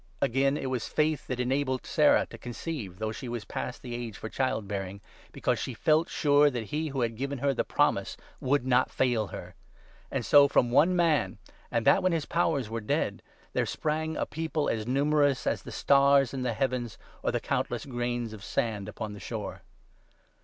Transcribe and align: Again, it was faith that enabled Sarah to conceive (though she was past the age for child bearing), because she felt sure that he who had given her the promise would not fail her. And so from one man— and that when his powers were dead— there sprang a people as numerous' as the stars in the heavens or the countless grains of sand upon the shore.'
Again, 0.19 0.57
it 0.57 0.71
was 0.71 0.87
faith 0.87 1.27
that 1.27 1.39
enabled 1.39 1.85
Sarah 1.85 2.25
to 2.31 2.37
conceive 2.39 2.97
(though 2.97 3.11
she 3.11 3.29
was 3.29 3.45
past 3.45 3.83
the 3.83 3.93
age 3.93 4.17
for 4.17 4.29
child 4.29 4.67
bearing), 4.67 4.99
because 5.31 5.59
she 5.59 5.75
felt 5.75 6.09
sure 6.09 6.49
that 6.49 6.63
he 6.73 6.87
who 6.87 7.01
had 7.01 7.15
given 7.15 7.37
her 7.37 7.53
the 7.53 7.63
promise 7.63 8.17
would 8.39 8.65
not 8.65 8.89
fail 8.89 9.27
her. 9.27 9.53
And 10.09 10.25
so 10.25 10.47
from 10.47 10.71
one 10.71 10.95
man— 10.95 11.37
and 11.71 11.85
that 11.85 12.01
when 12.01 12.13
his 12.13 12.25
powers 12.25 12.67
were 12.67 12.81
dead— 12.81 13.21
there 13.53 13.67
sprang 13.67 14.17
a 14.17 14.25
people 14.25 14.69
as 14.69 14.87
numerous' 14.87 15.45
as 15.45 15.61
the 15.61 15.71
stars 15.71 16.33
in 16.33 16.41
the 16.41 16.53
heavens 16.53 16.97
or 17.21 17.31
the 17.31 17.39
countless 17.39 17.85
grains 17.85 18.33
of 18.33 18.43
sand 18.43 18.89
upon 18.89 19.13
the 19.13 19.19
shore.' 19.19 19.61